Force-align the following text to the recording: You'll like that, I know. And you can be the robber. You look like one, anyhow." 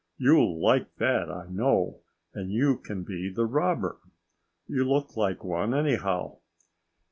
You'll 0.17 0.59
like 0.59 0.95
that, 0.95 1.29
I 1.29 1.45
know. 1.47 1.99
And 2.33 2.51
you 2.51 2.77
can 2.79 3.03
be 3.03 3.29
the 3.29 3.45
robber. 3.45 3.99
You 4.65 4.83
look 4.83 5.15
like 5.15 5.43
one, 5.43 5.75
anyhow." 5.75 6.37